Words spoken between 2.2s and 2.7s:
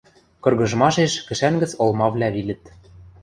вилӹт.